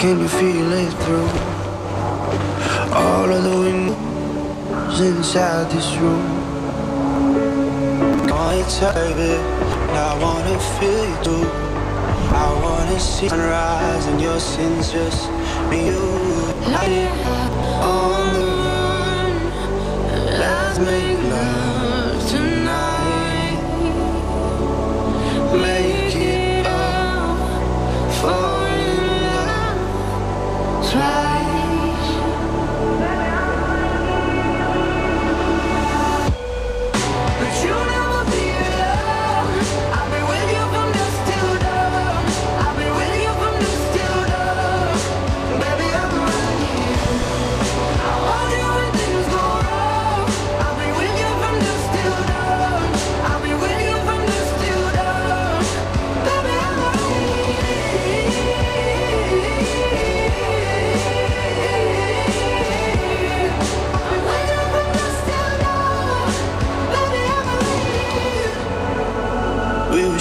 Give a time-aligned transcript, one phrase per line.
[0.00, 1.28] Can you feel it through
[2.94, 6.40] all of the windows inside this room?
[8.60, 9.36] It's baby,
[9.92, 11.46] I wanna feel you too.
[12.32, 15.30] I wanna see sunrise and your sins just
[15.70, 16.00] me you.
[16.72, 17.99] Light it up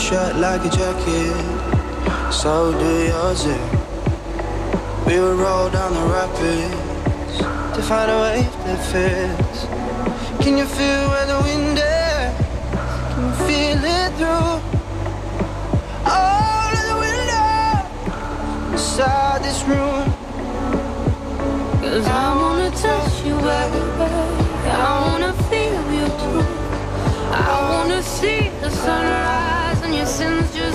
[0.10, 3.46] shot like a jacket, so do yours.
[3.46, 3.70] eh?
[5.06, 7.38] We would roll down the rapids
[7.76, 9.60] to find a wave that fits.
[10.44, 12.34] Can you feel where the wind is?
[13.14, 14.54] Can you feel it through
[16.10, 20.06] all of the windows inside this room?
[21.82, 24.09] Cause I wanna touch you, baby.
[30.18, 30.69] lessons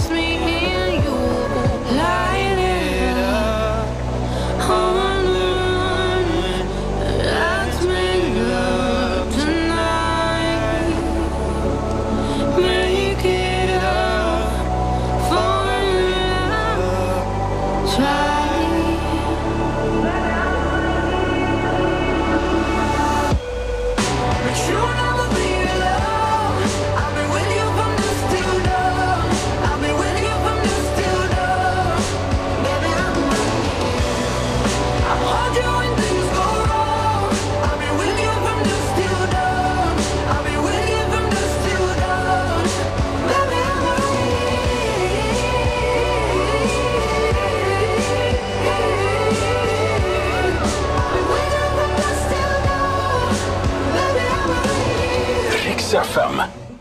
[55.95, 56.74] sa femme.